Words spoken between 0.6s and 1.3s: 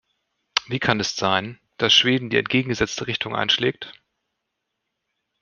Wie kann es